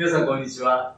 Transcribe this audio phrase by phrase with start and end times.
[0.00, 0.96] 皆さん、こんにちは。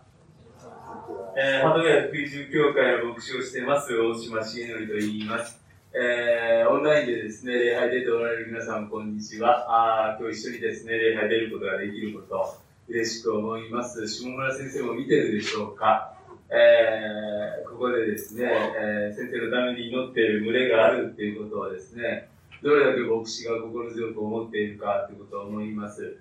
[1.37, 5.61] えー、鳩ヶ谷福井中教会の牧師をしています、大島重則と言います。
[5.93, 10.07] えー、オンラインでですね、礼拝出ておられる皆さん、こんにちは。
[10.07, 12.55] あ今日一緒にですね、礼拝出ることができること、
[12.87, 14.07] 嬉しく思います。
[14.07, 16.15] 下村先生も見てるでしょうか
[16.49, 22.29] えー、ここでですね、えー、先生のために祈っている群れがあるっていうことはですね、
[22.63, 26.19] どれだけ牧師が心強く思っているかということを思います。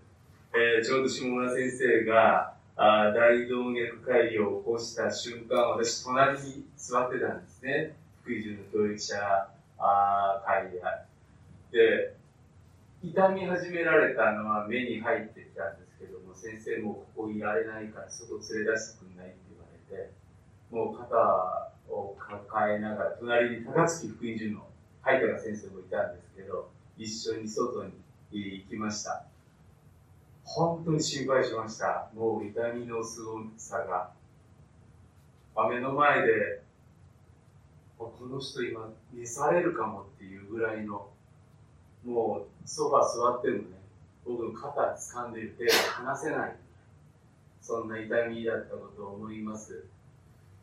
[0.56, 7.96] えー、ちょうど下村先生があ大動脈解離を起こした瞬間、私、隣に座ってたんですね。
[8.24, 9.16] 福井中の教育者
[9.78, 10.82] あ会で。
[11.72, 12.16] で、
[13.04, 20.12] 痛み始められたのは目に入ってきたんですけども、先生もここいられないから外連れ出してくんないって言われて、
[20.72, 24.66] もう肩を抱えながら、隣に高槻福井中の
[25.04, 27.92] 入田先生もいたんですけど、一緒に外に
[28.32, 29.31] 行きました。
[30.54, 32.10] 本当に心配しました。
[32.14, 34.12] もう痛みのすごさが。
[35.70, 36.62] 目の前で、
[37.98, 41.10] この人今、召されるかもっていうぐらいの、
[42.04, 43.78] もうソファ座ってもね、
[44.26, 46.56] 僕の肩掴んでる手が離せない。
[47.62, 49.86] そんな痛みだったことを思います。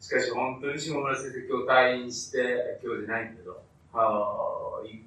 [0.01, 3.63] しかし本当に下村先生今日退院して、今日じゃないけど、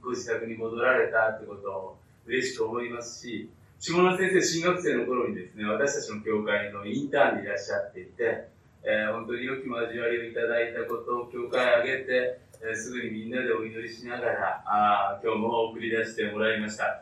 [0.01, 3.49] ご自宅に戻られたってことを嬉しく思いますし、
[3.81, 8.45] 下村先生、新学生の頃にですね、私たちの教会のインターンにいらっしゃっていて、
[8.85, 17.01] えー、本当に良き交わりをいただいたことを教会へ挙げて、えー、すぐにみんなでお祈りしながら、あ今日も送り出してもらいました。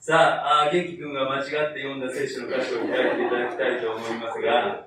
[0.00, 4.86] さあ、あ元気君が間違って読んだ聖書の箇所を開いていただきたいと思いますが、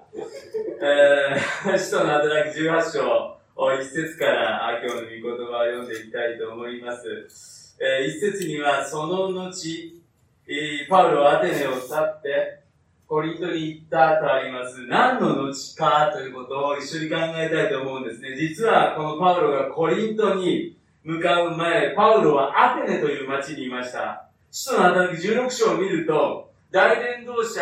[0.81, 7.77] えー、使徒の働き18章を、一節から今日の御言葉を読んでいきたいと思います。
[7.79, 10.01] えー、一節には、その後、
[10.47, 12.59] えー、パウロはアテネを去って、
[13.07, 14.85] コリントに行ったとあります。
[14.87, 18.35] 何の後かということを一緒に考えたいと思うんですね。
[18.35, 24.29] 実はこのパウロがコリントに向かう前、パウロはアテネという町にいました。
[24.51, 27.61] 使徒の働き16章を見ると、大伝道者、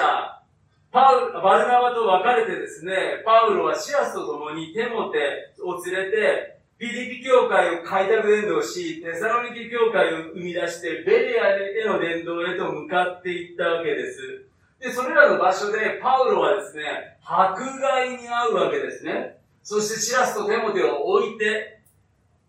[0.91, 14.47] パウバルナバと別れてですね、パウロはシアスと共にテモテを連れて、ピリピ教会を開拓伝道し、テサロニキ教会を生み出して、ベレアへの伝道へと向かっていったわけです。
[14.79, 19.37] で、それらの場所で、パウロはですね、迫害に遭うわけですね。
[19.61, 21.81] そしてシラスとテモテを置いて、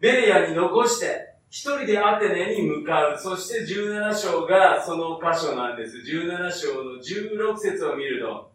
[0.00, 3.18] ベレアに残して、一人でアテネに向かう。
[3.18, 5.98] そして17章がその箇所なんです。
[5.98, 8.50] 17章の16節を見ると、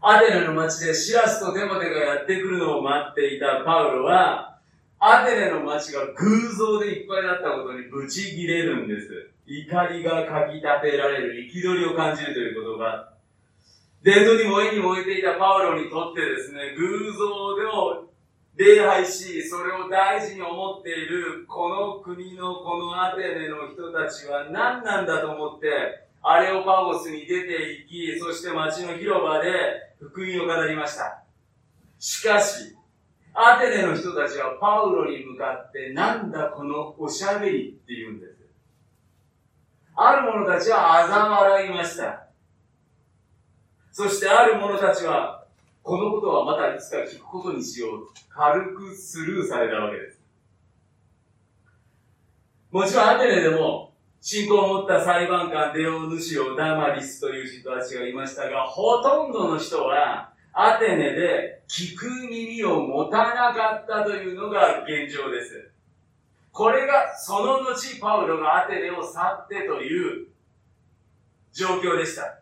[0.00, 4.55] アテネの町でシラスとテモテがやってくるのを待っていたパウロは、
[5.22, 9.30] アテネの町が偶像でいっぱいだったことにブチギレるんです。
[9.46, 13.12] 怒りがかき立てられる、憤りを感じるということが、
[14.02, 18.06] 伝道に燃えに燃えていたパウロにとってですね、偶像でを
[18.56, 29.50] 礼拝し、それを大事に思っている、この国のこのアテネの人たちは何なんだと思って、アレオパゴスに出て行き、そして町の広場で
[30.00, 31.22] 福音を語りました。
[31.98, 32.74] しかし、
[33.38, 38.36] アテネの人たちはパウロに向かって、なんだこのおしゃべりって言うんです。
[39.94, 42.28] ある者たちは嘲笑いました。
[43.92, 45.44] そしてある者たちは
[45.82, 48.08] このことはまたいつか聞くことにしよう。
[48.28, 50.20] 軽くスルーされたわけです。
[52.70, 65.70] もちろんアテネでも、信仰を持った裁判官デオヌシオ・ダマリスという人たちがいましたが、ほとんどの人は、アテネで聞く耳を持たなかったというのが現状です。
[66.52, 70.28] これがその後パウロがアテネを去ってという
[71.52, 72.38] 状況でした。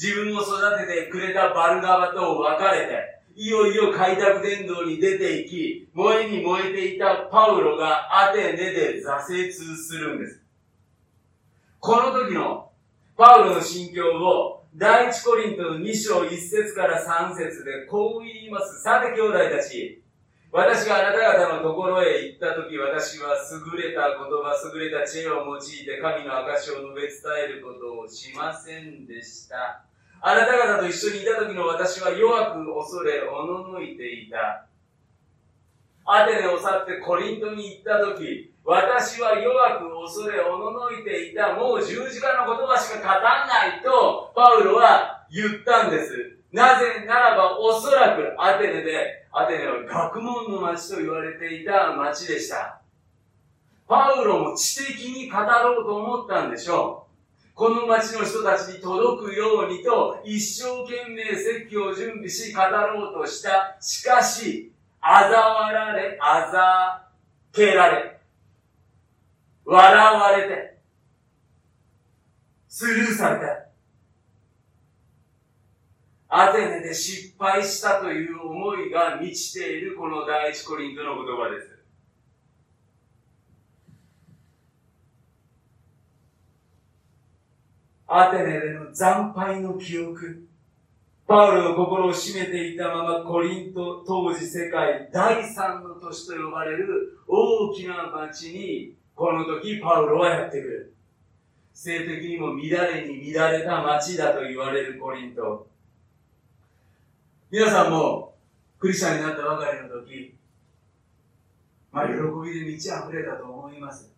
[0.00, 10.40] 自分を育ててくれたバルナバと別れて、いよいよ開拓伝道に出て行き、燃えに燃えていたパウロがアテネで挫折するんです。
[11.80, 12.70] この時の
[13.16, 18.82] パウロの心境を第一コリントの2章1節から3節でこう言います。
[18.82, 20.02] さて兄弟たち、
[20.50, 27.10] 私があなた方のところへ行った時、私は優れた言葉、優れた知恵を用いて神の証を述べ伝
[27.44, 29.84] えることをしませんでした。
[30.20, 34.66] あなた方と一緒にいた時の私は弱く恐れ、おののいていた。
[36.04, 41.54] アテネを去ってコリントに行った時、私は弱く恐れ、おののいていた。
[41.54, 46.38] もう十字架の言葉しか語らないと、パウロは言ったんです。
[46.50, 52.80] なぜならば、おそらくアテネで、アテネは学問の町と言われていた町でした。
[53.86, 57.54] パウロも知的に語ろうと思ったんでしょう。
[57.54, 63.76] この町の人たちに届くようにと一生懸命説教を準備し語ろうとした。
[63.80, 64.72] しかし、
[65.02, 67.08] 嘲笑られ、あざ
[67.52, 68.13] けられ、
[69.64, 70.78] 笑われて、
[72.68, 73.64] スルーされた。
[76.28, 81.74] アテネで失敗したという思いが満ちているこの第一コリントの言葉です。
[88.08, 90.48] アテネでの惨敗の記憶。
[91.26, 100.94] パウロの心を占めていたままコリント当時世界第三の都市と呼ばれる大きな町にこの時パウロはやってくる。
[101.72, 102.60] 性的にも乱
[102.92, 105.66] れに乱れた町だと言われるコリント。
[107.50, 108.34] 皆さんも、
[108.78, 110.34] クリスチャンになったばかりの時、
[111.92, 114.12] まあ、喜びで満ち溢れたと思います。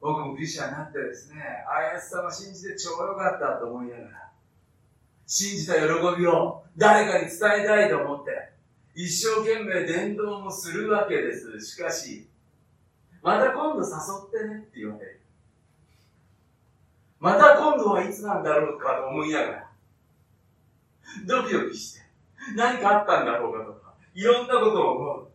[0.00, 4.30] 僕もクリスチャンになってですね、あやす様信じて超良かったと思いながら、
[5.26, 5.80] 信じた喜
[6.18, 8.52] びを誰かに伝えたいと思って、
[8.94, 11.60] 一生懸命伝道もするわけです。
[11.60, 12.28] しかし、
[13.24, 13.86] また今度誘
[14.28, 15.20] ってねって言われる。
[17.18, 19.70] また今度はいつなんだろうかと思いながら、
[21.26, 22.00] ドキドキして、
[22.54, 25.28] 何かあったんだろうかとか、いろんなことを思う。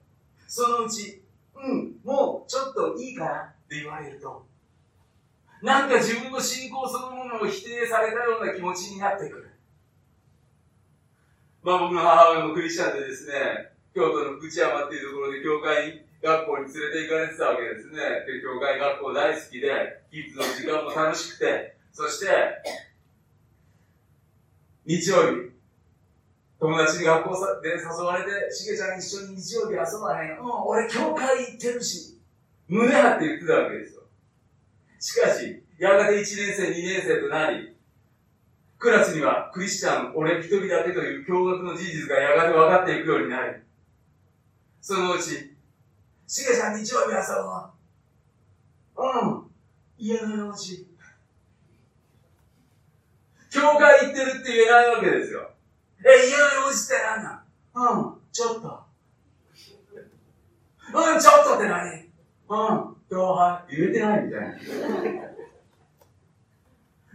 [0.47, 1.23] そのうち、
[1.55, 4.45] うん、もうちょっといいかなって言われると、
[5.63, 9.49] なんか自分の信仰そのものを否定されたような気持ちになってくる。
[11.63, 17.95] まあ僕の母親もクリスチャンでですね、京都の福知山っていうところで教会学校に連れて行かれてたわけですね。
[18.27, 22.27] で、教会学校大好きで、キッズの時間も楽しくて、そして、
[24.85, 25.51] 日曜日、
[26.59, 30.39] 友達に学校で誘われて、しげちゃん一緒に日曜日遊ばへん。
[30.39, 32.19] うん、俺教会行ってるし、
[32.67, 34.01] 胸張って言ってたわけですよ。
[34.99, 37.75] しかし、やがて1年生、2年生となり、
[38.77, 43.53] クラスにはクリスチャン、俺一人だけという驚愕の事実がやがて分かっていくようになり、
[44.81, 45.48] そのうち、
[46.29, 49.07] しげちゃん日曜日遊ぼう。
[49.25, 49.51] うん。
[49.97, 50.85] 家の用事。
[53.49, 55.49] 教会行ってるって言えないわけですよ。
[56.05, 57.43] え、家の用事って何だ
[57.73, 58.83] うん、ちょっと。
[60.93, 61.97] うん、ちょっとって何？
[61.97, 64.55] うん、共犯、言えてないみたいな。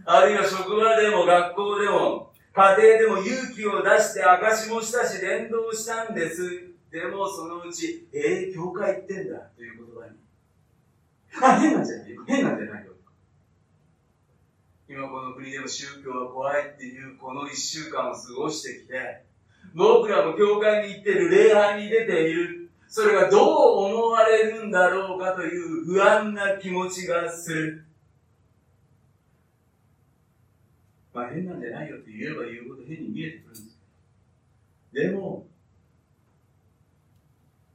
[0.07, 6.74] あるいは職場でも学校でも、家庭でも勇気を出して証もしたし伝道したんです。
[6.95, 10.15] でもそのうち、えー、教会行ってんだという言葉に。
[11.43, 12.93] あ、変なんじゃない変なんじゃないよ。
[14.87, 19.25] 今この国でも宗教は怖いっていうこの一週間を過ごしてきて、
[19.73, 23.41] 僕らも教会に行ってる、礼拝に出ている、それがどう
[23.93, 27.85] 思われるんだろうかという不安な気持ちがする。
[31.13, 33.77] まあ変なんじゃないよって言えば言うほど変に見えてくるんです
[34.93, 35.45] でも、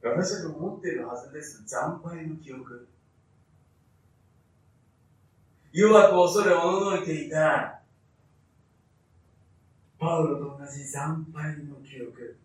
[0.03, 1.63] 私たちも持っているはずです。
[1.67, 2.87] 惨敗の記憶。
[5.71, 7.79] 弱く恐れおののいていた、
[9.99, 12.37] パウロと同じ惨敗の記憶。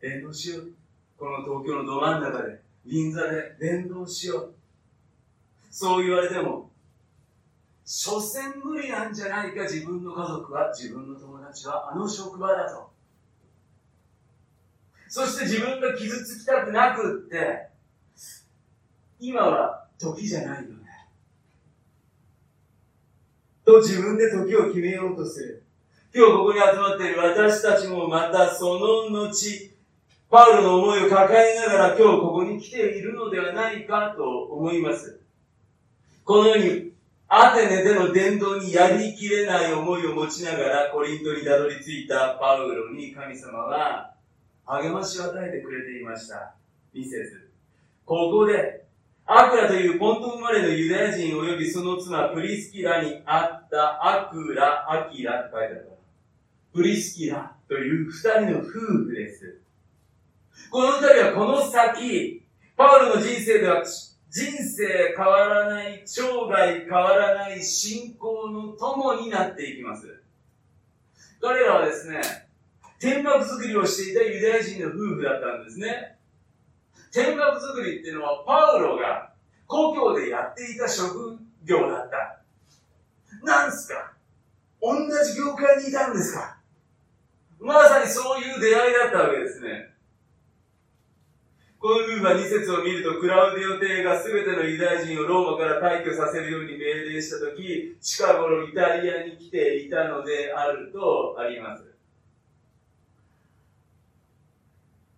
[0.00, 0.72] 伝道しよう。
[1.18, 4.54] この東京のど真ん中で、銀座で伝道しよう。
[5.70, 6.70] そう言われても、
[7.84, 12.93] 所詮無理なんじゃないか、自分の家族は、自分の友達は、あの職場だと。
[15.08, 17.68] そして自分が傷つきたくなくって、
[19.20, 20.84] 今は時じゃないよね。
[23.64, 25.62] と自分で時を決めようとする。
[26.14, 29.74] 今日ここに集まっている私たちもまたその後、
[30.30, 35.20] パウロの思いを抱えながら今日ここに来ているのではないかと思います。
[36.24, 36.92] このように、
[37.28, 44.13] アテネでの伝道にやりきれない思いを持ちながらコリントにたどり着いたパウロに神様は
[44.66, 46.54] 励ましを与えてくれていました。
[46.92, 47.48] ミセス。
[48.04, 48.84] ここで
[49.26, 55.88] アクラというポント生まれのユダヤ人及びその妻プリスキラにあったアクラ、アキラって書いてある。
[56.74, 59.60] プリスキラという二人の夫婦です。
[60.70, 62.42] この二人はこの先、
[62.76, 70.20] パウロの人生では人生変わらない、生涯変わらない信仰の友になっていきます。
[71.40, 72.20] 彼らはですね、
[73.04, 76.16] 天幕作りをしていたユダヤ人の夫婦だったんですね。
[77.12, 79.30] 天幕作りっていうのはパウロが
[79.66, 82.40] 故郷でやっていた職業だった。
[83.44, 84.14] なんすか？
[84.80, 86.56] 同じ業界にいたんですか？
[87.60, 89.90] まさにそういう出会いだったわけですね。
[91.78, 101.93] この部分は2節を見ると、クラウディオ帝が全てのユダヤ人をローマから退去させるように命令したとき、近頃イタリアに来ていたのであるとあります。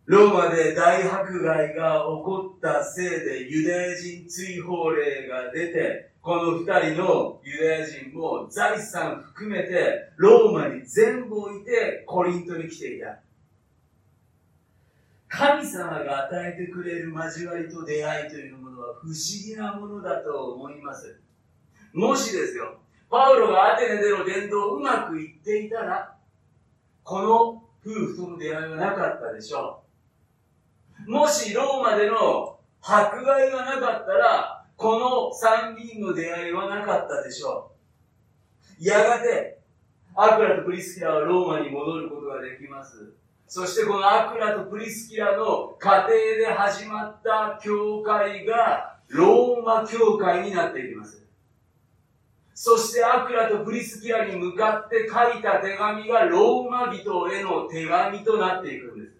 [0.06, 13.18] ローマで大迫害が起こったせいでユダヤ人追放令が出て、この二人のユダヤ人も財産含めてローマに全部置いてコリントに来ていた。
[15.28, 21.20] 神様が与えてくれる交わりと出会いというものは不思議なものだと思います。
[21.92, 22.78] もしですよ、
[23.10, 26.16] パウロがアテネでの伝道うまくいっていたら、
[27.02, 29.85] この夫婦との出会いはなかったでしょう。
[31.06, 37.70] もしローマでの迫害がなかったら、この三人の出会いはなかったでしょ
[38.80, 38.84] う。
[38.84, 39.58] やがて、
[40.14, 43.12] アクラとプリスキラはローマに戻ることができます。
[43.46, 51.24] そしてこのアクラとプリスキラの家庭で始まった教会がローマ教会になっていきます。
[52.54, 59.15] そしてアクラとプリスキラに向かって書いた手紙がローマ人への手紙となっていくんです。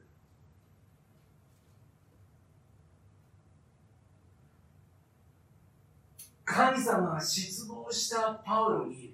[6.46, 9.12] 神様が失望したパウロに、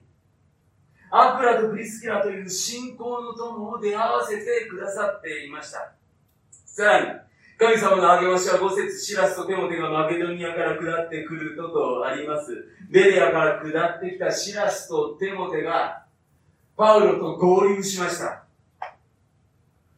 [1.11, 5.93] アクラとプリスキラという信仰の友を出会わせてくださっていました。
[6.51, 7.21] さらに、
[7.59, 12.67] 神様の励ましは5節シラスとテモテがマケドニアから下ってくるととあります。
[12.91, 16.05] ベレアから下ってきたシラスとテモテが、
[16.77, 18.45] パウロと合流しました。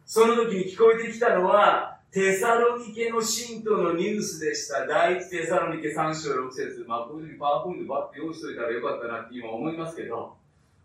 [0.07, 4.87] その時に聞こえてきたのは、テサロニケの信徒のニュースでした。
[4.87, 10.37] 第一テサロニケ3章6節まあ、こういうふうにパワーポイントバッて用意しといたらよかったなって今思いますけど、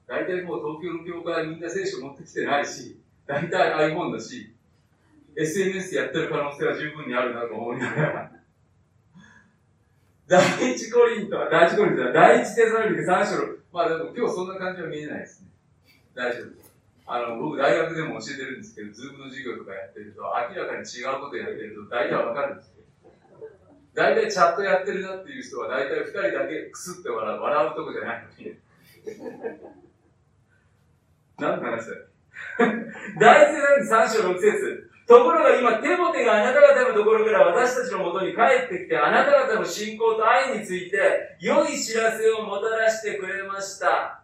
[0.08, 4.56] 大体もう東京の教会はみんな聖書持ってきてないし、大体 iPhone だし、
[5.38, 8.32] SNS やってる可能性は十分にあるなと思いながら。
[10.28, 15.50] 第一コリントは、第一コリントは、第一テサロニケ3章6まあでも今日そんな感じは見えないですね。
[16.16, 16.69] 大丈夫です。
[17.10, 22.86] あの、僕大学でも教えてるんですけど、ズームの授業とかやってると、明らかに違うことやってると大体わかるんですよ。
[23.96, 28.54] 大体チャットやってるなっていう人は大体二人だけクスって笑う、笑うとこじゃないのに。
[31.42, 32.06] 何の話だよ。
[33.20, 44.22] 第一世代3章6節ところが今、テモテがあなた方のところから私たちのもとに帰ってきて、あなた方の信仰と愛について、良い知らせをもたらしてくれました。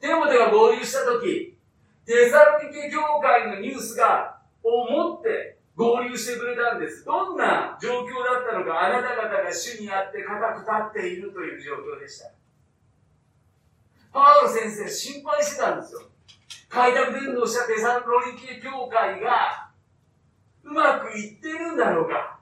[0.00, 1.55] テモテが合流したとき、
[2.06, 7.04] テサロニケ教会のニュースが、を持って合流してくれたんです。
[7.04, 12.30] どんな状況だったのか、あなた方が主にあって固く立っているという状況でした。
[14.12, 16.00] パウロ先生心配してたんですよ。
[16.68, 19.70] 開拓伝道したテサロニケ教会が
[20.64, 22.40] うまくいってるんだろうか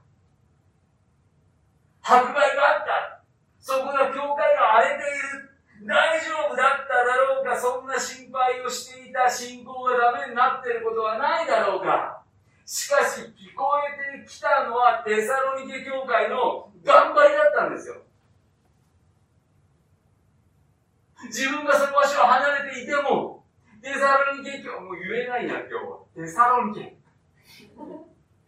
[2.01, 3.25] 迫害があった。
[3.61, 5.44] そこが教会が荒れている。
[5.87, 12.25] 大丈夫だっただろうかそんな心配をしていた信仰がダメになってることはないだろうか
[12.65, 17.97] しかし聞こえてきたのはテサロニケ教会の頑張りだったんですよ。
[21.27, 23.45] 自分がその場所を離れていても、
[23.83, 25.99] テサロニケ教、もう言えないな、今日は。
[26.15, 26.97] テサロニケ。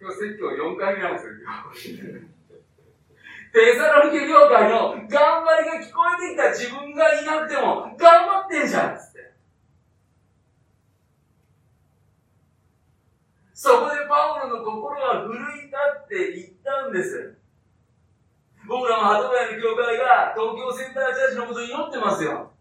[0.01, 2.36] 今日説教4回目なんですよ、今日。
[3.57, 9.33] テサロニケ業界の頑張りが聞こえてきた自分がいなくても頑張ってんじゃんつって。
[13.55, 17.39] そこでパウロの心は奮い立って言ったんです。
[18.69, 22.53] 僕らも鳩ヶ谷の教会が東京センターチャージのこと祈ってますよ。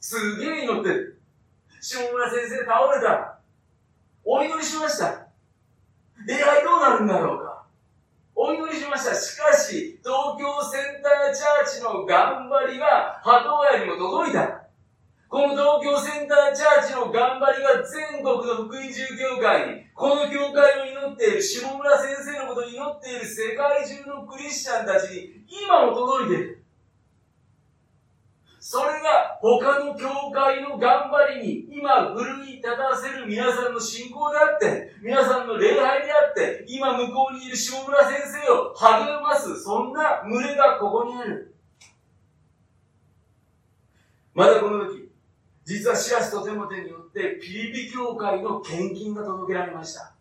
[0.00, 1.20] すげえ祈ってる。
[1.78, 3.38] 下村先生倒れた。
[4.24, 5.26] お祈りしました。
[6.26, 7.53] 礼拝どうなるんだろうか。
[8.44, 9.14] お祈りしました。
[9.14, 14.68] しかし、東京センターチャーチの頑張りが鳩屋にも届いた。
[15.30, 26.63] この東京センターチャーチの頑張りが全国の福音中教会に、この教会を祈っている、下村先生のことを祈っている世界中のクリスチャンたちに今も届いている。
[28.66, 41.54] それが他の教会の頑張りに今奮い立たせる皆さんの信仰であって、皆さんの礼拝であって、今向こうにいる下村先生を励ます、そんな群れがここにある。
[44.32, 45.10] まだこの時、
[45.66, 50.14] 実はシラスとテモテによってピリピ教会の献金が届けられました。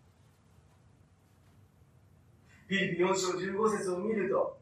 [2.67, 4.57] ピリピ4章15節を見ると、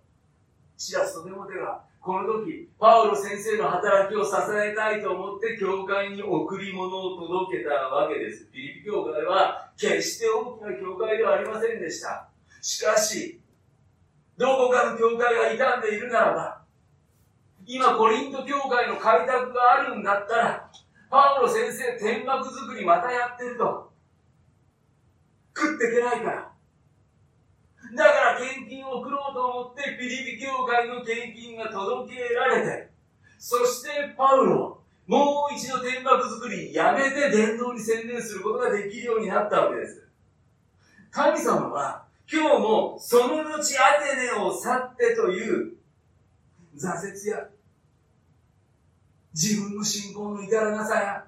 [0.77, 8.47] シラスとテモテがこの時、パウロ先生の働きを支えたいと思って教会に贈り物を届けたわけです。
[8.51, 12.27] ピリピ教会は決して大きな教会ではありませんでした。
[12.59, 13.39] しかし、
[14.35, 16.61] どこかの教会が傷んでいるならば、
[17.67, 20.71] 今コリント教会の開拓があるんだったら、
[21.11, 23.91] パウロ先生天幕作りまたやってると。
[25.55, 26.50] 食っていけないから。
[27.95, 32.89] だから献金を送ろうと思ってピリピ教会の献金が届けられて、
[33.37, 40.07] そしてパウロ、もう一度天幕作りやめて伝道に専念することができるようになったわけです。
[41.11, 45.73] 神様は今日もその後アテネを去ってという
[46.77, 47.49] 挫折や
[49.33, 51.25] 自分の信仰の至らなさや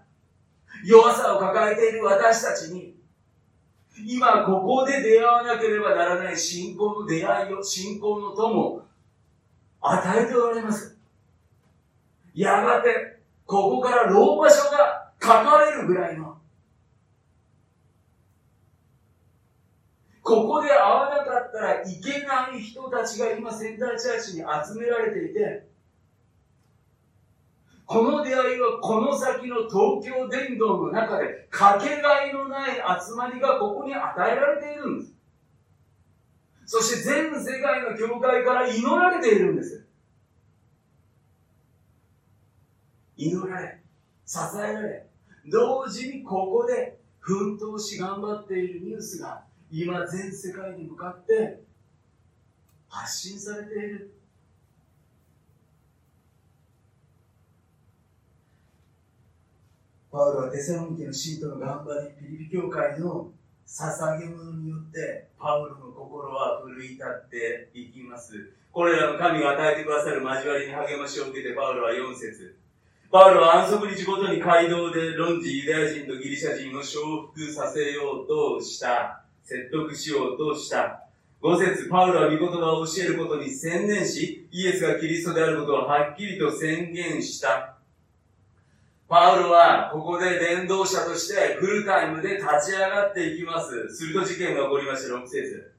[0.85, 2.92] 弱さを抱えている私たちに
[3.97, 8.83] 今ここで出会わなければならない信仰の出会いを、信仰の友を
[9.81, 10.97] 与えておられます。
[12.33, 16.37] やがて、ここからローマ書が書かれるぐらいの、
[20.23, 25.67] ここで会わなかったらいけない人たちが今仙台チャーチに集められていて、
[27.85, 35.13] この出会いはこの先の東京伝道の中でかけがえのない集まりがここに与えられているんです。
[36.65, 39.85] そして全世界の教会から祈られているんです。
[43.17, 43.79] 祈られ、
[44.25, 45.07] 支えられ、
[45.51, 51.63] 同時にここで奮闘し頑張っているニュースが今全世界に向かって
[52.87, 54.13] 発信されている。
[60.13, 63.31] パウロはテサロニケの信徒の頑張り、ピリピ教会の
[63.65, 68.53] 捧げ物によって、パウロの心は奮い立っていきます。
[68.71, 72.55] これらの神が与えてくださる交わりに励ましを受けて、パウロは4節
[73.11, 76.99] パウロは安息日ごとに街道で論じユダヤ人とギリシャ人を承
[77.33, 79.23] 服させようとした。
[79.41, 81.07] 説得しようとした。
[81.41, 87.72] 5節パウロは御言葉を教えることに専念し、イエスがキリストであることをはっきりと宣言した。
[89.13, 93.87] パウロはここで伝道者としてフルタイムで立ち上がっていきます。
[93.95, 95.71] すると事件が起こりました、6節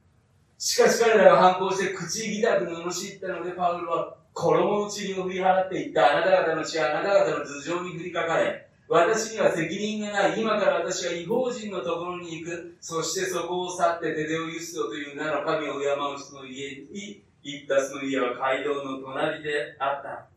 [0.57, 6.13] しかし彼らが反抗して口ぎたく罵ったので、パウロは衣の塵を振り払っていった。
[6.13, 8.69] あなた方の血はあなた方の頭上に降りかかれ。
[8.87, 10.39] 私には責任がない。
[10.39, 12.77] 今から私は違法人のところに行く。
[12.79, 20.34] そしてそこを去ってデデオユストという名の神を敬う人の家に行ったその家は街道の隣であった。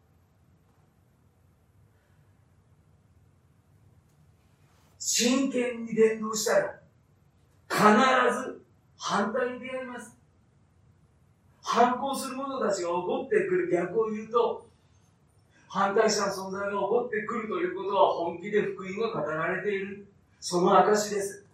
[5.20, 6.78] 真剣に伝道したら、
[7.68, 7.82] 必
[8.40, 8.62] ず
[8.96, 10.16] 反対に出会います。
[11.60, 14.68] 反抗する者たちが起こってくる逆を言うと、
[15.66, 20.06] 反対者の存在が起こってくるということは本気で福音が語られている。
[20.38, 21.44] その証です。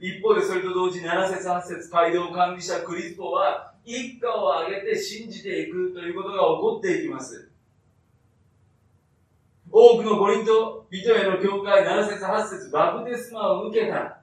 [0.00, 7.45] 一方でそれと同時に7節8節街道管理者クリスポは一家を挙げて信じていくということが起こっていきます。
[9.78, 14.22] 多くのコリント人への教会7節8節バプテスマを受けた。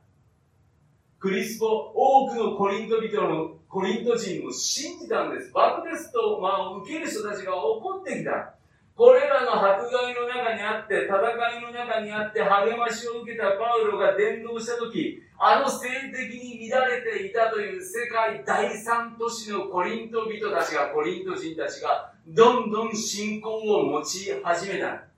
[1.20, 5.52] クリスポ、多くのコリント人のコリント人を信じたんです。
[5.54, 6.12] バプテス
[6.42, 8.56] マを受ける人たちが起こってきた。
[8.96, 25.13] これらの迫害の中にあって、戦いの中にあって励ましを受けたパウロが伝道した時、あの性的に乱れていたという世界第三都市のコリント人たちが、コリント人たちが、どんどん信仰を持ち始めた。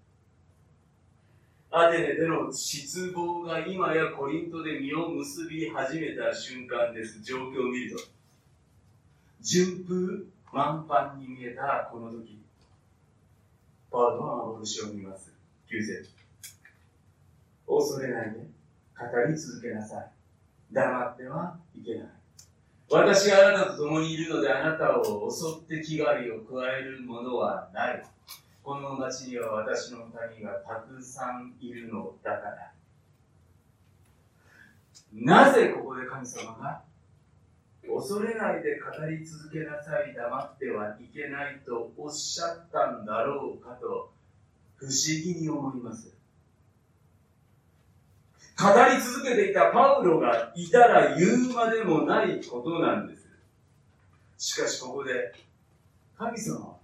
[1.78, 7.22] アテネでの失望が今やコリントで実を結び始めた瞬間です。
[7.22, 8.02] 状況を見ると。
[9.42, 12.40] 順風満帆に見えたこの時、
[13.92, 15.34] パウロは幻を見ます。
[15.70, 16.10] 9節
[17.68, 20.12] 恐れないで、語り続けなさい。
[20.72, 22.08] 黙ってはいけない。
[22.90, 28.06] 私があなたと共にいるのであなたを襲って気狩りを加えるものはない。
[28.66, 30.00] この町には私の
[30.36, 32.72] 民がたくさんいるのだから。
[35.14, 36.82] なぜここで神様が？
[37.88, 44.12] 恐れないで語り続けなさい、黙ってはいけないとおっしゃったんだろうかと
[44.78, 46.12] 不思議に思います。
[48.58, 53.28] 語り続けていたパウロがいたら言うまでもないことなんです。
[54.40, 55.36] しかしここで
[56.18, 56.76] 神様は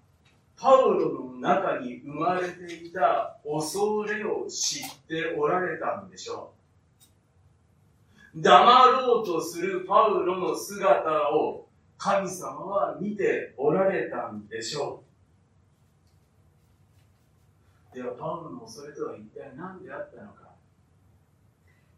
[0.56, 6.54] パウロの中に生まれていた恐れを知っておられたんでしょ
[8.36, 8.42] う。
[8.42, 15.04] 黙ろうとするパウロの姿を神様は見ておられたんでしょ
[17.92, 17.96] う。
[17.96, 20.52] では、パウロの恐れとは一体何であったのか。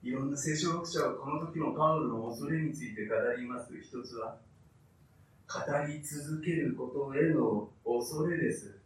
[0.02, 3.72] いろんな聖書学者はこの時のパウロの恐れについて語ります。
[3.80, 4.38] 一つは、
[5.48, 8.83] 語り続けることへの恐れです。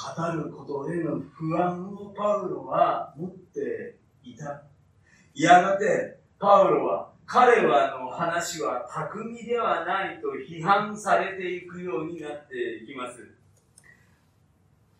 [0.00, 4.62] 語ることへの不安をパウロは持っていた。
[5.34, 13.28] やがて、パウロは、彼はの話は巧みではないと批判されていくようになっていきます。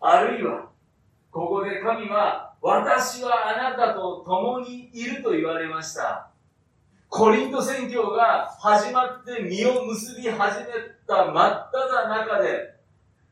[0.00, 0.68] あるいは、
[1.30, 6.28] ここで神は、私はあなたと共にいると言われました。
[7.08, 10.66] コリント宣教が始まって実を結び始め
[11.08, 12.69] た真っ只中で、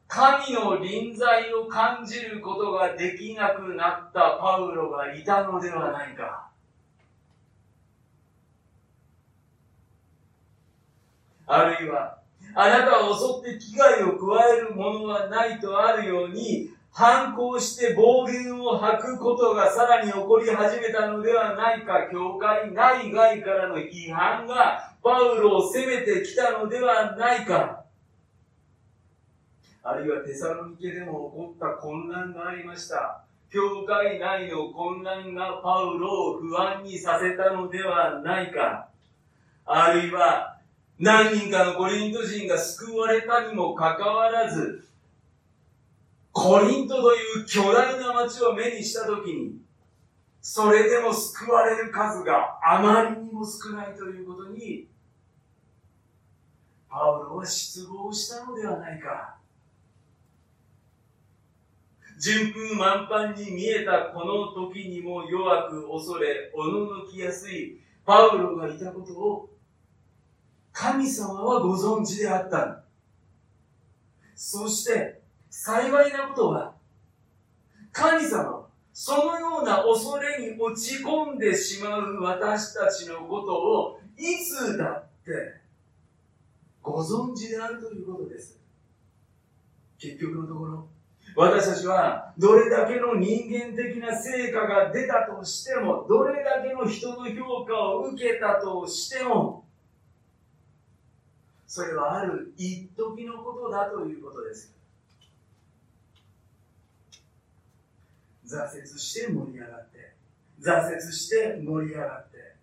[0.09, 6.49] 神の臨在を感じることができなくなったパウロがいたのではないか。
[11.47, 12.19] あるいは、
[12.55, 27.78] あなたを襲って危害を加えるものはないとあるように、反抗して暴言を吐くことがさらに起こり始めたのではないか、教会内外からの批判がパウロを責めてきたのではないか。
[29.83, 33.25] あるいはテサロニケでも起こった混乱がありました。
[33.51, 38.89] 教会内の混乱がパウロを不安にさせたのではないか。
[39.65, 40.59] あるいは
[40.99, 44.85] 何人かのコリント人が救われたにもかかわらず、
[46.33, 49.61] コリントという巨大な町を目にしたときに、
[50.43, 54.87] それでも救われる数があまりにも少ないということに、
[56.91, 59.38] パウロは失望したのではないか。
[62.19, 69.51] 順風満帆に見えたこの時にも弱く恐れ、おののきやすいパウロがいたことを
[70.81, 72.85] 神様はご存知であった。
[74.37, 76.75] そして、幸いなことは、
[77.91, 85.61] 神様は、そのような恐れに落ち込んでしまう私たちのことを、いつだって、
[86.81, 88.61] ご存知であるということです。
[89.99, 90.87] 結局のところ、
[91.41, 99.65] 私たちはどれだけの人間的な成果が出たとしても、どれだけの人の評価を受けたとしても、
[101.65, 104.75] それはある一時のことだということです。
[108.45, 110.15] 挫折して盛り上がって、
[110.61, 112.57] 挫折して盛り上がって、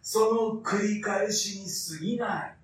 [0.00, 2.56] その繰り返しに過ぎない。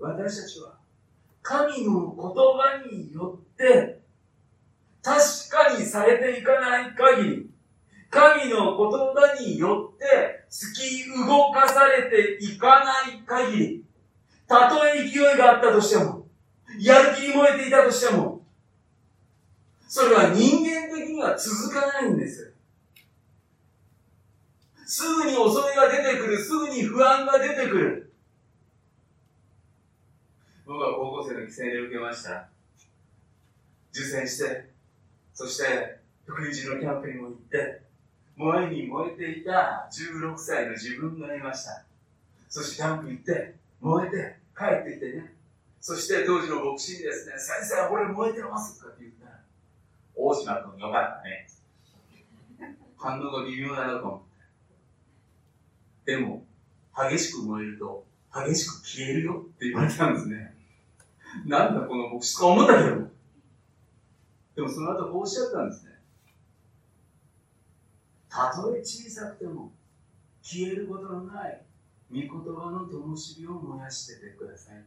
[0.00, 0.81] 私たちは
[1.42, 4.02] 神の言葉によって
[5.02, 5.18] 確
[5.50, 7.50] かにされていかない限り、
[8.08, 13.84] 神の言葉によって突き動かされていかない限り、
[14.46, 16.26] たとえ勢いがあったとしても、
[16.78, 18.42] やる気に燃えていたとしても、
[19.88, 22.54] それは人間的には続かないんです。
[24.86, 28.11] すぐに恐れが出てくる、すぐに不安が出てくる。
[30.72, 32.48] 僕は高校生の規制で受けました。
[33.92, 34.70] 受選して、
[35.34, 37.82] そして、福音人のキャンプにも行って、
[38.36, 41.84] 燃えに燃えていた16歳の自分がいました。
[42.48, 45.34] そしてキャンプ行って、燃えて、帰ってきてね。
[45.78, 49.40] そして当時の牧師にですね、先生、俺燃えてますとかって言ったら、
[50.16, 51.48] 大島君よかったね。
[52.96, 54.20] 反応が微妙だなと思っ
[56.06, 56.12] て。
[56.12, 56.42] でも、
[56.96, 60.51] 激しく燃えると、激しく消えるよって言われたんですね。
[61.46, 63.10] なんだこの牧師か思ったけど。
[64.54, 65.92] でもその後こうおっしゃったんですね。
[68.28, 69.72] たとえ小さくても
[70.42, 71.62] 消えることのない
[72.10, 74.84] 御言葉の灯火を燃やしててください。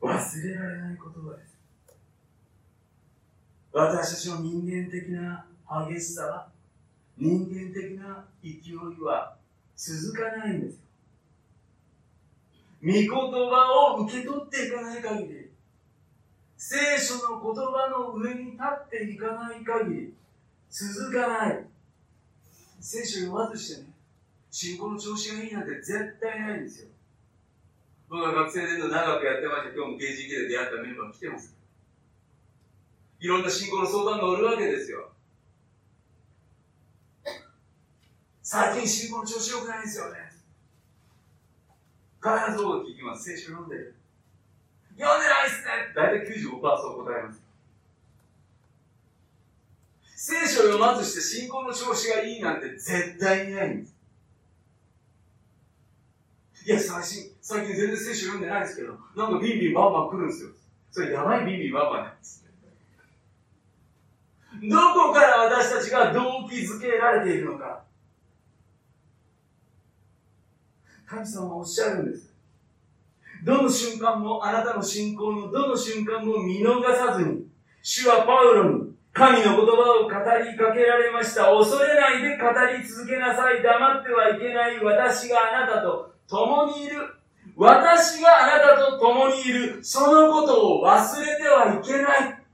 [0.00, 1.56] 忘れられない言葉です。
[3.72, 5.46] 私たちの人間的な
[5.88, 6.48] 激しさは、
[7.16, 8.74] 人間的な勢い
[9.04, 9.36] は
[9.80, 10.80] 続かないんですよ。
[12.82, 15.50] 御言葉を受け取っていかない限り、
[16.58, 20.12] 聖書の言葉の上に立っていかない限り
[20.68, 21.64] 続かない。
[22.78, 23.88] 聖書読まずしてね、
[24.50, 26.88] 信仰の調子がいいなんて絶対ないんですよ。
[28.10, 29.74] 僕は学生で長くやってました。
[29.74, 31.56] 今日も KGK で出会ったメンバー来てます。
[33.18, 35.10] いろんな信仰の相談がおるわけですよ。
[38.50, 40.18] 最近信仰の調子良くないんですよね。
[42.20, 43.22] 必ず僕聞きます。
[43.22, 43.94] 聖書読んでる。
[44.98, 47.40] 読んでないっすね大体95%そう答えます。
[50.16, 53.94] 聖書を読まずして信仰の調子がいいなんて絶対にないんです。
[56.66, 60.50] いや、最近、最近全然聖書読んでないですけど、なんかビンビンバンバン来るんですよ。
[60.90, 62.44] それやばいビンビンバンバンなんです。
[64.68, 67.88] どこから私たちが動機づけられているのか。
[71.10, 72.32] 神様はおっしゃるんです。
[73.44, 77.46] どの瞬間も、あなたの信仰のどの瞬間も見逃さずに、
[77.82, 81.46] 主はパウロに神の言葉を語りかけられました。
[81.46, 82.44] 恐れないで語
[82.78, 83.60] り続けなさい。
[83.60, 84.78] 黙ってはいけない。
[84.84, 86.98] 私があなたと共にいる。
[87.56, 89.82] 私があなたと共にいる。
[89.82, 92.44] そのことを忘れてはいけない。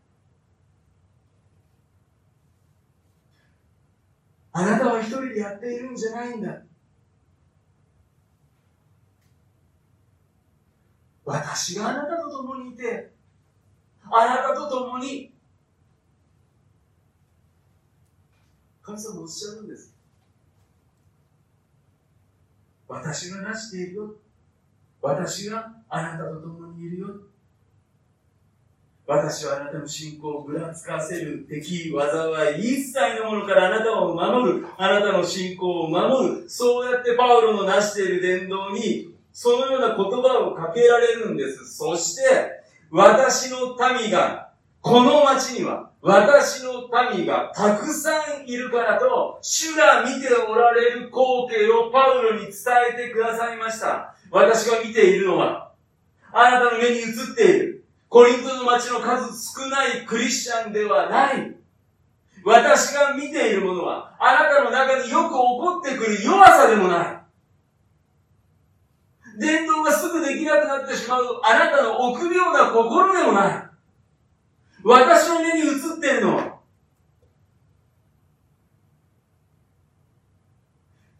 [4.52, 6.62] あなたは一人でやっているんじゃないんだ。
[11.26, 13.10] 私があなたと共にいて、
[14.04, 15.32] あなたと共に、
[18.80, 19.92] 神様おっしゃるんです。
[22.86, 24.14] 私がなしているよ。
[25.02, 27.08] 私があなたと共にいるよ。
[29.04, 36.48] 私はあなたの信仰をぐらつかせる敵、災い、一切のものからあなたを守る、あなたの信仰を守る。
[36.48, 41.76] そうやってパウロの成している伝道にそのような言葉をかけられるんです。
[41.76, 42.22] そして、
[42.90, 44.48] 私の民が、
[44.80, 52.52] この町には、私の民がたくさんいるからと、主が見ておられる光景をパウロに伝
[52.94, 54.14] えてくださいました。
[54.30, 55.70] 私が見ているのは、
[56.32, 61.54] あなたの目に映っている、コリントの町の数少ないクリスチャンではない。
[62.42, 67.15] 私が見ているものは、あなたの中によく起こってくる弱さでもない。
[69.38, 73.66] 伝道がすぐできなくなってしまうあなたの臆病な心でもない。
[74.82, 76.56] 私の目に映っているのは、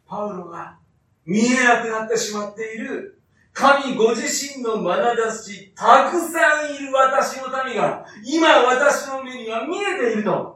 [0.07, 0.79] パウロが
[1.25, 3.21] 見えなくなってしまっている
[3.53, 10.56] 神ご自身の眼差し、たくさんいる私の民が、今私の目には見えていると。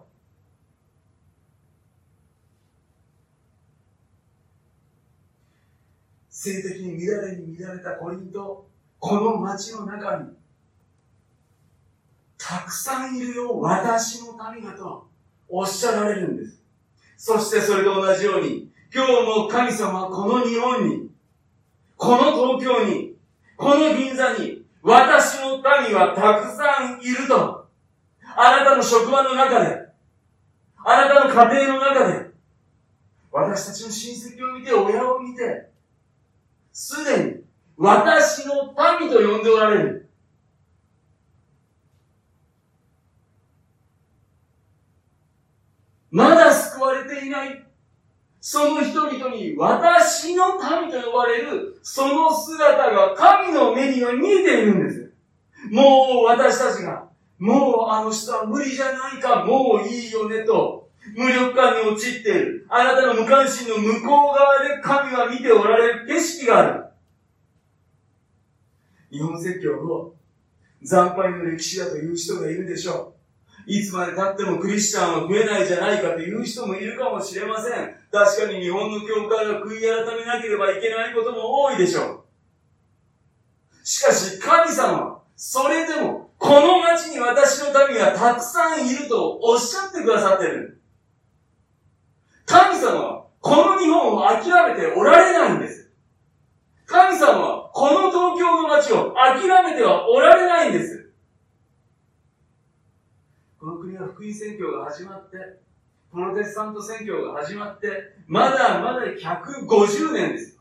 [6.42, 8.66] 性的に乱れに乱れたコリント、
[8.98, 10.30] この町の中に、
[12.38, 15.06] たくさんいるよ、私の民がと
[15.50, 16.62] おっしゃられるんです。
[17.18, 21.10] そしてそれと同じように、今日も神様はこの日本に、
[21.98, 23.16] この東京に、
[23.58, 27.66] この銀座に、私の民はたくさんいると。
[28.22, 29.88] あなたの職場の中で、
[30.86, 32.30] あなたの家庭の中で、
[33.30, 35.68] 私たちの親戚を見て、親を見て、
[36.72, 37.40] すでに
[37.76, 40.10] 私の民と呼んでおられる。
[46.10, 47.64] まだ救われていない。
[48.40, 55.12] その人々に私の民と呼ばれる、その姿が神の目には見えているんです。
[55.70, 60.79] もう私たちが、もうあの人は無理じゃないか、もういいよねと、
[61.16, 62.66] 無力感に陥っている。
[62.68, 66.84] あなたの無関心の向こう側で神は見ておられる景色がある。
[69.10, 70.14] 日本説教を
[70.84, 73.20] 惨敗の歴史だという人がいるでしょう。
[73.66, 77.94] いつまで経ってもクリスチャンは増えないじゃないかという人もいるかもしれません。
[78.10, 82.20] 確かに日本の教会が悔い改めなければいけないことも多いでしょう。
[83.84, 90.79] しかし神様は、それでも、この町に私の民がたくさんいるとおっしゃってくださってる。
[92.50, 95.88] 神様はこの日本を諦めておられないんです。
[96.84, 101.12] 神様はこの東京の街を諦めてはおられないんです。
[103.60, 105.36] この国は福音宣教が始まって、
[106.10, 110.58] プロテスタント宣教が始まって、まだまだ150年です。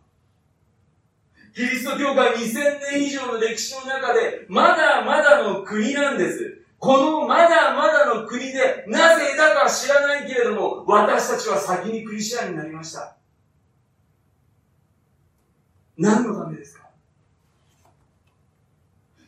[1.55, 2.53] キリスト教会2000
[2.91, 6.58] 年以上の歴史の中で、まだまだの国なんです。
[6.79, 13.17] このまだまだの国で、なぜだか知らないけれども、私たちは先にクリスチャンになりました。
[15.97, 16.87] 何のためですか？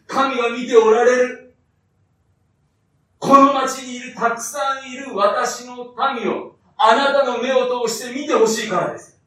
[0.08, 1.54] 神が見ておられる。
[3.20, 9.21] この町にいる、たくさんいる私の民を、あなたの目を通して見てほしいからです。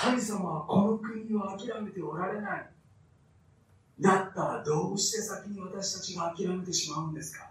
[0.00, 2.70] 神様はこの国を諦めておられない。
[4.00, 7.50] だったらどうして先に私たちが諦めてしまうんですか？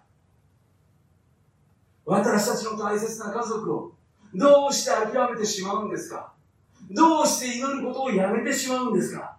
[2.05, 3.91] 私たちの大切な家族を
[4.33, 6.31] どうして諦めてしまうんですか？
[6.89, 9.35] どうして祈ることをやめてしまうんですか？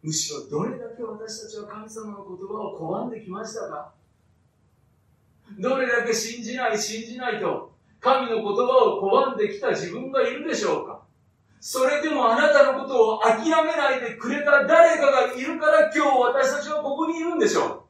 [0.00, 3.92] むしろどれだけ私たちは神様の言葉を拒んできましたか？
[5.58, 11.02] どれだけ信じない信じないと神の言葉を拒んできた自分がいるでしょうか？
[11.60, 17.82] それでもあなたのことを諦めないでくれた誰かがいるから今日私たちはここにいるんでしょう。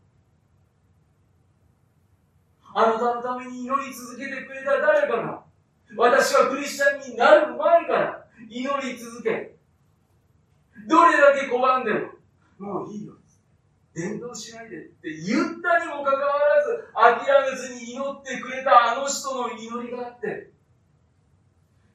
[2.75, 5.43] あなたのために祈り続けてくれた誰かが、
[5.97, 9.57] 私はクリスチャンになる前から祈り続け、
[10.87, 11.93] どれだけ拒んで
[12.59, 13.15] も、もういいよ。
[13.97, 16.39] 伝道しないでって言ったにもかかわ
[16.95, 20.51] らず、諦めずに祈ってくれたあの人の祈りがあって、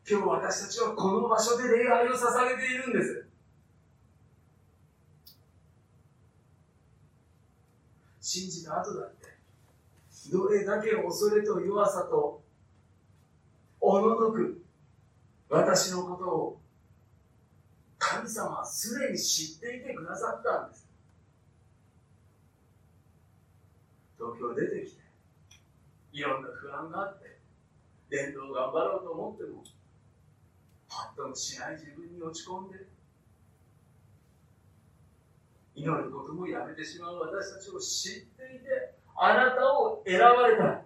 [0.10, 3.28] 今日私たちはこの場所で礼拝を捧げているんです。
[8.20, 9.28] 信じた後だって、
[10.32, 12.42] どれだけ恐れと弱さと、
[13.80, 14.64] おののく
[15.50, 16.62] 私のことを
[18.00, 20.81] 神様はすでに知っていてくださったんです。
[24.22, 25.02] 東京出てきて、
[26.14, 27.40] いろんな不安があって、
[28.12, 29.64] 伝道頑張ろうと思っても、
[30.88, 32.86] パッともしない自分に落ち込んで、
[35.74, 37.16] 祈ることもやめてしまう。
[37.16, 40.84] 私たちを知っていて、あなたを選ばれた。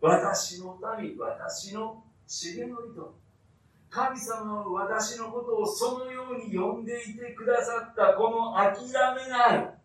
[0.00, 3.14] 私の民、私の重則と、
[3.90, 8.14] 神様は私のことをそのように呼んでいてくださった。
[8.14, 9.76] この諦めない。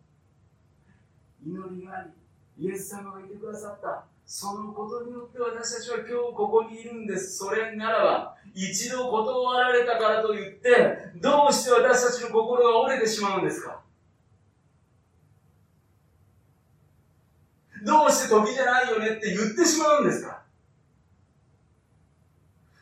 [1.44, 2.21] 祈りがあり、
[2.62, 4.04] イエス様がいてくださった。
[4.24, 7.36] そのことによって私たちは今日ここにいるんです。
[7.36, 13.80] それならば、一度断られたからといって、どうして私たちの心が折れてしまうんですか？
[17.84, 20.42] どうして時じゃないよねって言ってしまうんですか？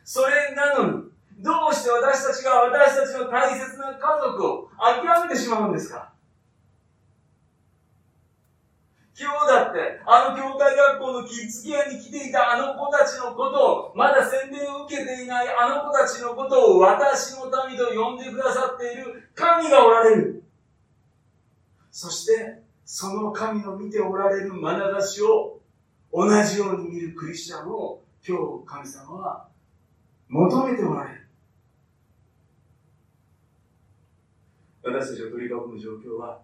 [0.05, 1.03] それなのに、
[1.39, 6.10] どうして私たちが私たちの大切な家族を諦めてしまうんですか？
[9.21, 20.43] 今日だって、あの教会学校のキッズケアに来ていたあの子たちのことを、まだ洗礼を受けていないあの子たちのことを私の民と呼んでくださっている神がおられる。
[21.91, 25.59] そして、その神の見ておられる眼差しを
[26.11, 29.47] 同じように見るクリスチャンを今日神様は
[30.29, 31.27] 求めておられる。
[34.83, 36.41] 私たちを取り囲む状況は、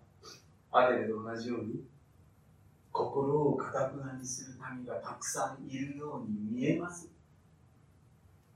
[0.71, 1.81] アテネと同じように
[2.97, 7.09] 心をかたくなにする民がたくさんいるように見えます。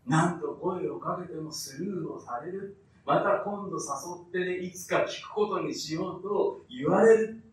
[0.07, 2.75] 何度声をかけてもスルーをされる。
[3.05, 3.83] また今度誘
[4.29, 7.43] ってね、いつか聞くことにしようと言われる。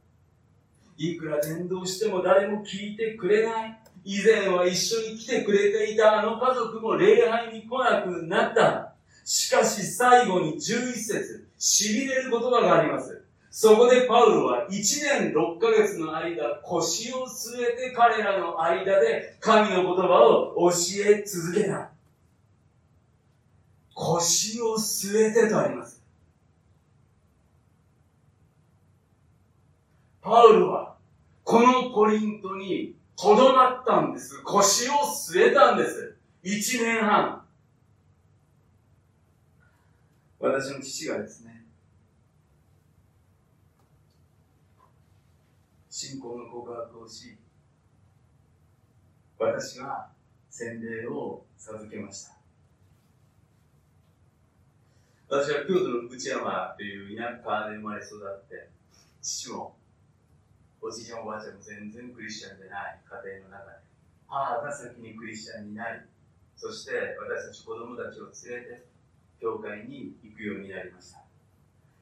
[0.96, 3.78] いくら伝道しても誰も聞いてくれない。
[4.04, 8.94] 以前は一緒に来てくれていたあの家族も礼拝に来なくなった。
[9.24, 13.27] しかし最後に11節、痺れる言葉があります。
[13.60, 21.90] そこでパウロは1年6ヶ月の間、腰を据えて彼らの間で神の言葉を教え続けた。
[23.94, 26.00] 腰を据えてとあります。
[30.22, 30.94] パウロは、
[31.42, 34.40] このコリントにとどまったんです。
[34.44, 36.16] 腰を据えたんです。
[36.44, 37.42] 1年半。
[40.38, 41.57] 私の父がですね、
[46.00, 47.36] 信仰の告白をし、
[49.36, 50.06] 私が
[50.48, 52.38] 洗礼を授けました。
[55.28, 58.70] 私は京都の内山という田舎で生まれ育って、
[59.20, 59.74] 父も
[60.80, 63.78] おじいちゃんおばあちゃんも全然クリスチャンでない家庭の中で、
[64.28, 65.98] 母が先にクリスチャンになり、
[66.54, 68.86] そして私たち子供たちを連れて、
[69.42, 71.26] 教会に行くようになりました。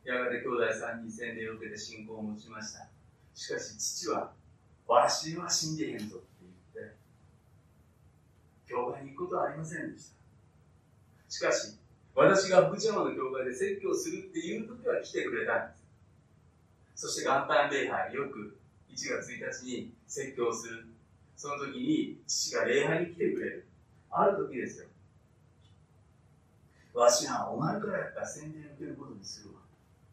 [0.05, 2.93] やがて兄弟3人洗礼を受けて信仰を持ちました。
[3.37, 4.33] しかし父は、
[4.89, 6.27] わしは信じへんぞって
[6.75, 6.97] 言って、
[8.67, 10.17] 教会に行くことはありませんでした。
[11.29, 11.77] しかし、
[12.15, 17.07] 私が福知山の教会で説教するっていう時は来てくれたんです。
[17.07, 18.57] そして元旦礼拝、よく
[18.91, 20.87] 1月1日に説教する。
[21.37, 23.67] その時に父が礼拝に来てくれる。
[24.11, 24.87] ある時ですよ。
[26.95, 29.61] わしがお前からやったら宣伝を受けることにするわ。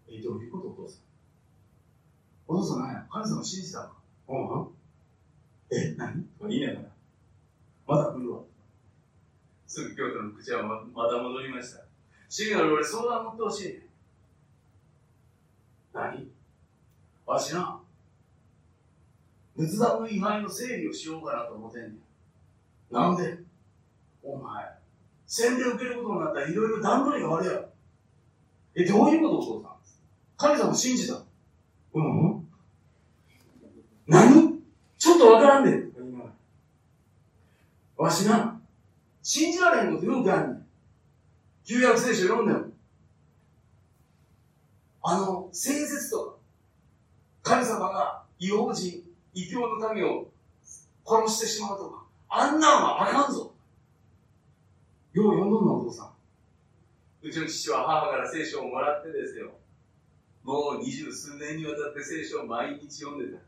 [0.09, 1.12] え、どういうことお父さん？
[2.53, 3.03] お父さん何や？
[3.09, 3.89] 神様信じた
[4.29, 4.69] の？
[5.71, 6.23] うんえ、何？
[6.37, 6.85] とか言いながら、
[7.87, 8.41] まだ来るわ。
[9.65, 11.83] すぐ京都の口はままた戻りました。
[12.29, 13.81] 主義の俺相談乗ってほしい。
[15.95, 16.27] 何？
[17.25, 17.79] わしな、
[19.55, 21.97] 仏壇の位牌の整理をしようかなと思ってんねん。
[22.91, 23.39] なんで？
[24.21, 24.63] お前、
[25.25, 27.65] 洗礼受けることになったらいろいろ段取りが悪いやろ。
[28.75, 29.71] え、どういうことお父さん？
[30.37, 31.19] 神様信じた。
[31.95, 32.42] うん
[34.07, 34.61] 何？
[34.97, 35.93] ちょっとわからんで。
[37.95, 38.59] わしな、
[39.21, 40.61] 信じられんことよくあるね。
[41.63, 42.65] 旧約聖書読んでも。
[45.01, 46.39] あの、聖説と
[47.43, 50.27] か、神様が異邦人、異教の民を
[51.05, 53.53] 殺してしまうとか、あんなんはあかんぞ。
[55.13, 56.09] よう読んどんの、お父さん。
[57.21, 59.51] うちの父は母から聖書をもらってですよ。
[60.43, 63.41] もう二十数年にわたって聖書を毎日読んでた。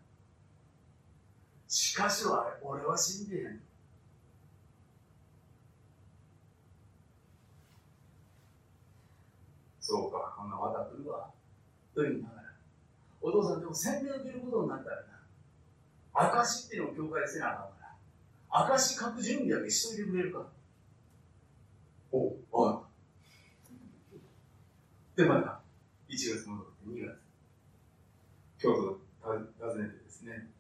[1.68, 3.62] しかしは、俺は信じへん。
[9.80, 11.30] そうか、こんな渡ってるわ。
[11.94, 12.54] と言いながら。
[13.22, 15.04] お父さんでも洗礼を受けることになったらな。
[16.14, 17.96] 証っていうのを教会でせなあかんから。
[18.50, 20.48] 証書く準備だけしといてくれるか。
[22.12, 22.84] お、わかっ
[25.16, 25.24] た。
[25.24, 25.62] で、また、
[26.10, 27.20] 1月戻って2月。
[28.58, 30.55] 京都訪ねてですね。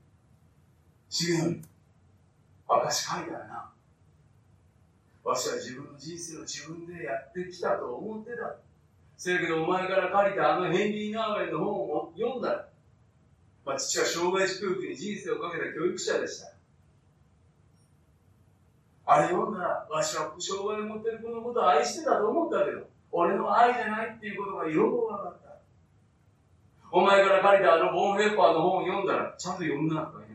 [1.17, 1.61] 重則、
[2.67, 3.71] 証書いたらな。
[5.23, 8.57] わしは自分の人生を自分でやってきたと思ってた。
[9.15, 12.67] せやけどお前から借りたあのヘンリー・ナーウェンの本を読んだら、
[13.65, 16.51] まあ、父は障害児教育に人生をかけた教育者でした。
[19.05, 25.45] あれ読んだら、わしは障害を持ってる子のことを愛してたと思ったけど、俺の愛じゃないっていうことがよく分かった。
[26.91, 30.34] お前から借りたあのボン・ヘッパーの本を読んだら、ちゃんと読んだとか言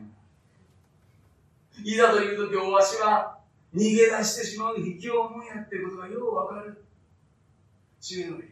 [1.83, 3.39] いざという時、わしは
[3.73, 6.83] 逃げ出してしまう卑怯者やってことがよう分かる。
[8.01, 8.43] 重則、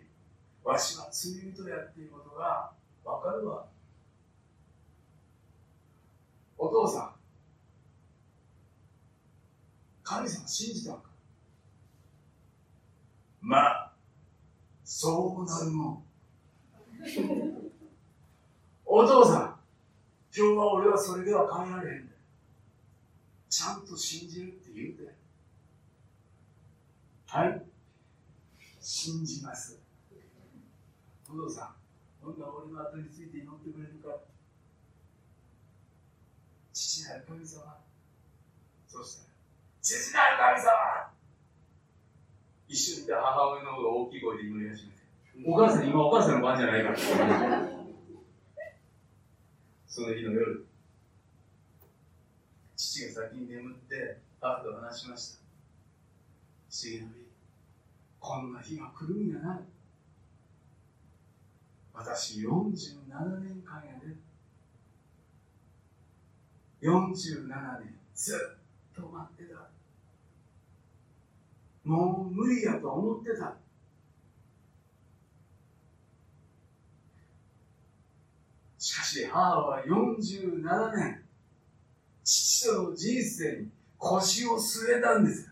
[0.64, 2.72] わしは罪人やっていうことが
[3.04, 3.66] わかるわ。
[6.58, 7.12] お父さん、
[10.04, 11.10] 神様信じたのか？
[13.42, 13.94] まあ、
[14.84, 16.04] そうなるもん。
[18.86, 19.56] お父さん、
[20.36, 22.09] 今日は俺はそれでは変えられへん。
[23.50, 25.14] ちゃんと信じるって言うて。
[27.28, 27.62] はい
[28.82, 29.80] 信じます。
[31.30, 31.76] お父さ
[32.24, 34.18] ん、どんな俺の後について祈ってくれるか。
[36.74, 37.78] 父なる神様。
[38.88, 39.30] そしたら、
[39.82, 41.12] 父なる神様
[42.68, 45.00] 一緒にいた母親の方が大きい声で祈り始めて。
[45.46, 46.98] お母さん、今お母さんの番じゃないから。
[49.88, 50.66] その日の夜、
[52.90, 55.40] 父が先に眠って母と話しました。
[56.68, 57.14] 不思議な日、
[58.20, 59.60] こんな日が来るんやない。
[61.94, 62.50] 私47
[63.42, 64.16] 年間やで。
[66.82, 69.70] 47年ずっと待ってた。
[71.84, 73.56] もう無理やと思ってた。
[78.80, 81.29] しかし母は47年、
[82.60, 85.50] 父との人生に腰を据えたんです。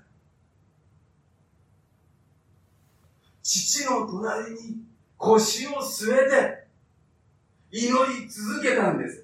[3.41, 4.83] 父の隣に
[5.17, 6.67] 腰を据えて
[7.71, 9.23] 祈り続けたんです。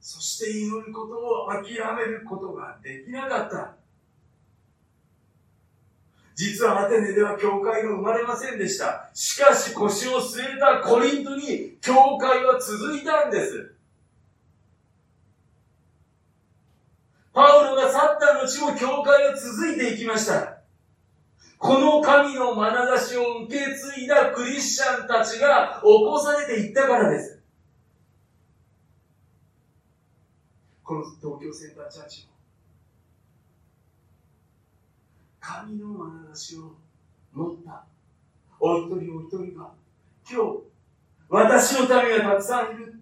[0.00, 1.62] そして祈ることを諦
[1.94, 3.74] めることができなかった。
[6.34, 9.10] 実はアテネでは教会が生まれませんでした。
[9.14, 13.74] しかし腰を据えたコリントに教会は続いたんです。
[17.32, 17.76] パウロ
[18.58, 20.58] が去った後も教会は続いていきました。
[21.58, 27.38] この神の眼差しを受け継いだクリスチャンたちが起こされていったからです。
[30.82, 32.32] この東京センターチャーチも、
[35.38, 36.72] 神の眼差しを
[37.32, 37.84] 持った
[38.58, 39.70] お一人お一人が、
[40.28, 40.62] 今日、
[41.28, 43.00] 私のためがたくさんいる。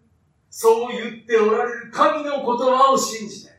[0.51, 3.58] そう言っておられる神の言葉を信じて、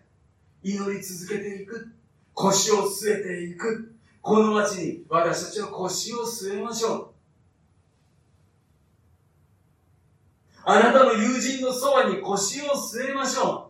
[0.63, 1.89] 祈り続けていく。
[2.33, 3.93] 腰を据えていく。
[4.21, 7.07] この町に私たちは腰を据えましょう。
[10.65, 13.69] あなたの友人のそばに腰を据えましょう。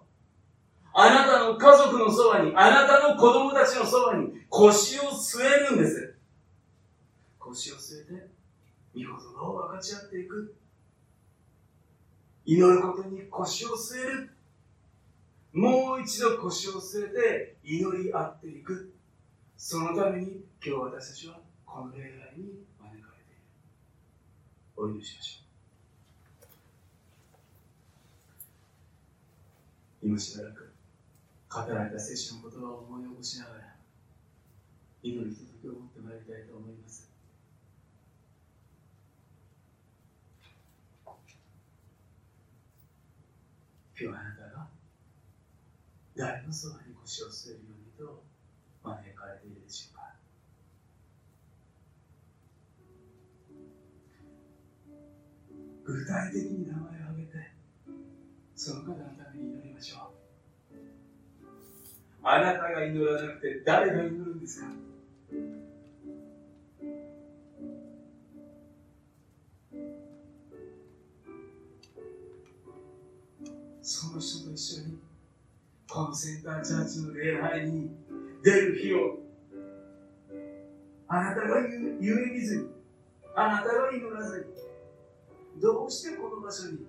[0.93, 6.15] あなたの家族のそばに、あなたの子供たちのそばに腰を据えるんです。
[7.37, 8.27] 腰を据えて、
[8.95, 10.55] 御言葉を分かち合っていく。
[12.45, 14.29] 祈ることに腰を据える。
[15.53, 18.93] もう一度腰を据えて祈り合っていく。
[19.57, 23.41] そのために今日私たちはこの礼拝に招かれている。
[24.77, 25.43] お祈りしましょ
[30.03, 30.07] う。
[30.07, 30.71] 今しばらく
[31.49, 33.75] 語られた聖書の言葉を思い起こしながら
[35.03, 37.09] 祈り続とを持ってまいりたいと思います。
[44.01, 44.38] 今日あなた
[46.19, 48.23] 誰のそばに腰を据えるようにと
[48.83, 50.03] 招かれているでしょうか
[55.85, 57.51] 具体的に名前を挙げて
[58.53, 59.99] その方のために祈りましょう。
[62.21, 64.67] あなたが祈らなくて誰が祈るんですか？
[73.81, 74.97] その人と一緒に
[75.91, 77.89] このセンターチャーチの礼拝に
[78.43, 79.19] 出る日を。
[81.07, 82.67] あなたが言うみずに
[83.35, 84.45] あなたが祈らず
[85.55, 86.85] にどうしてこの場所に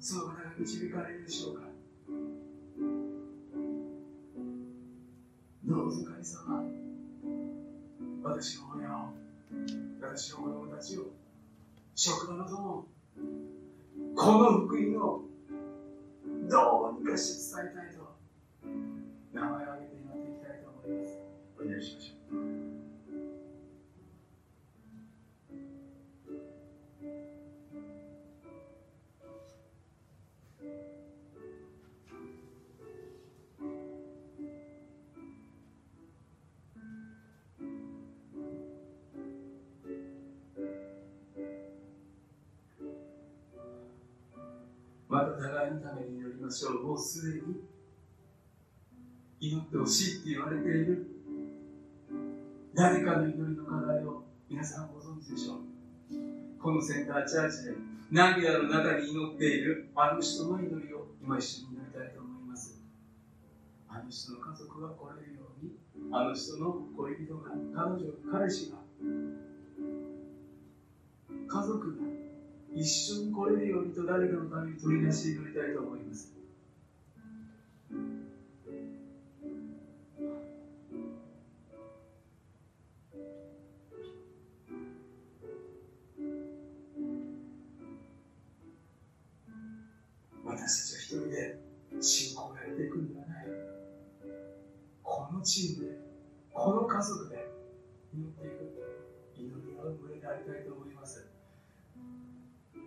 [0.00, 1.62] その方が導かれるでしょうか。
[5.64, 6.64] どうぞ神様。
[8.24, 9.12] 私の親を
[10.00, 11.04] 私の子供たちを
[11.94, 12.86] 職場の友を
[14.16, 15.22] この福音を
[16.48, 17.99] どうにかして伝えたいと
[19.32, 21.20] 名前を挙げて祈っていきたいと思います
[21.58, 22.70] お祈りしましょう
[45.10, 46.86] また互いのために祈りましょう。
[46.86, 47.64] もうすでに
[49.40, 51.06] 祈ってほしいって言われている
[52.74, 55.58] 誰かの祈りの課題を皆さんご存知でしょう？
[56.60, 57.74] このセンターチャーチで
[58.10, 62.82] 涙の中に祈っているあの人の祈りを今一緒に祈りたいと思います。
[63.88, 65.72] あの人の家族が来れるように、
[66.12, 68.76] あの人の恋人が、彼女、彼氏が、
[71.48, 72.04] 家族が、
[72.74, 76.36] 一緒に来れるようにと誰かのために取り出して祈りたいと思います。
[91.20, 91.60] 人で
[92.00, 93.46] 信仰をやっていくんではない。
[95.02, 95.98] このチームで、
[96.52, 97.50] この家族で
[98.14, 98.70] 祈っていく。
[99.36, 101.26] 祈り合う群れでありたいと思います。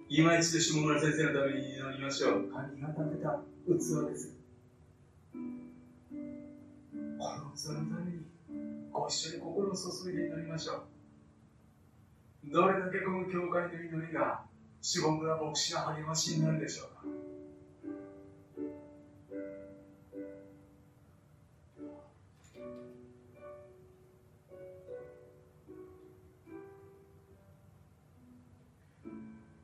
[0.09, 2.49] 今一度下村先生のために祈りましょう。
[2.49, 4.35] 神が立てた器です。
[5.33, 5.37] こ
[7.37, 8.21] の器のために
[8.91, 12.51] ご一緒に心を注いで祈りましょう。
[12.51, 14.43] どれだけこの教会の祈りが
[14.81, 17.22] 下村牧師の励ましになるでしょうか。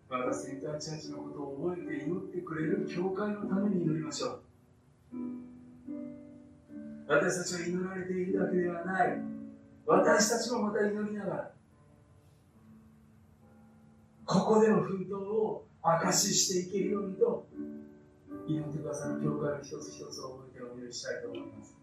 [0.09, 4.39] またセンターチャーチのことを覚えて祈ってくれる教会のために祈りましょう。
[7.07, 9.21] 私たちは祈られているだけではない。
[9.85, 11.51] 私たちもまた祈りながら
[14.25, 17.47] ここでの奮闘を証ししていけるようにと
[18.47, 21.78] 祈ってくださる教会の一つ一つを覚えてお祈りしたいと思います。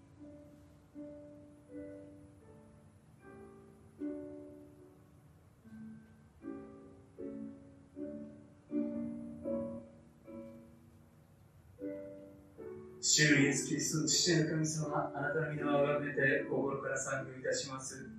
[13.16, 18.10] 主イエスキリストの父なる神様、あなたの皆をあがめて心から賛美いたします。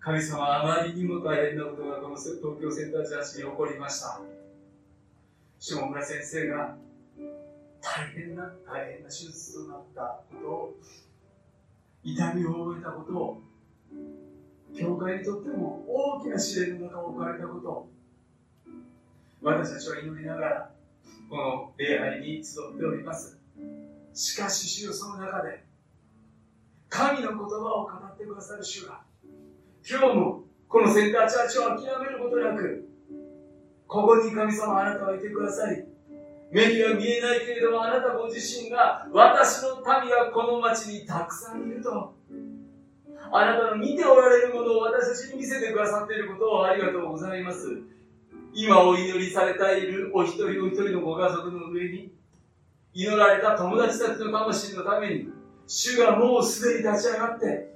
[0.00, 4.18] 神様、あまりにも大変なことがこの東京センターチャーチに起こりました。
[5.58, 6.74] 下村先生が
[7.82, 10.74] 大変な、大変な手術となったことを、
[12.02, 13.42] 痛みを覚えたことを、
[14.74, 17.88] 教会にとっても大きな試練の中を置かれたことを、
[19.42, 20.70] 私たちは祈りながら、
[21.28, 23.35] この礼拝に集っております。
[24.16, 25.62] しかし主よその中で
[26.88, 29.02] 神の言葉を語ってくださる主が
[29.86, 32.88] 今日もこのセンターチャーチを諦めることなく
[33.86, 35.84] ここに神様あなたはいてくださり
[36.50, 42.14] 目には見えないけれどもあなたご自身が私の民がこの町にたくさんいると
[43.32, 47.82] あなたの見ておられるものを私たちに見せてくださっていることをありがとうございます。
[48.54, 52.16] 今お祈りされているお一人お一人のご家族の上に
[52.96, 55.28] 祈られた友達たちの魂のために、
[55.66, 57.70] 主がもうすでに立ち上がって、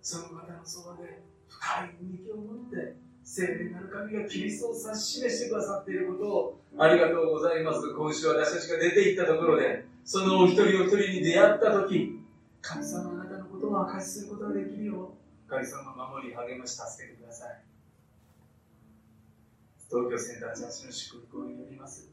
[0.00, 7.92] その方のそばで深い人気を持って、聖霊なる神がキリストを指し示してくださっていることをありがとうございます。
[7.94, 12.18] 今週私たちが出て行ったところで、そのお一人お一人に出会ったとき、
[12.62, 15.12] 神様あなたのことを明かしすることができるよ
[15.46, 17.71] う、神様守り励まし助けてください。
[19.92, 22.08] 東京センターチャーチの祝福を祈ります。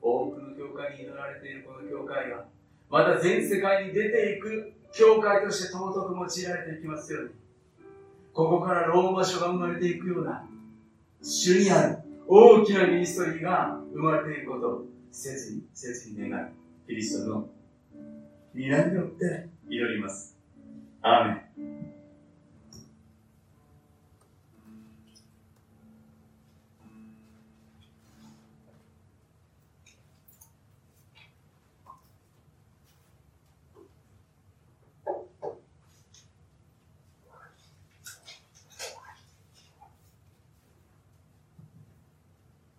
[0.00, 2.46] 多くの教会に祈られているこの教会が、
[2.90, 7.30] また全世界に出ていく教会として尊く用いられていきますように、
[8.32, 10.48] ここからローマ書が生まれていくような、
[11.22, 16.52] 主にある大きなミニストリーが生まれていることを切に、切に願い、
[16.88, 17.48] キリストの
[18.52, 20.36] 皆によって祈ります。
[21.02, 21.81] アーメン。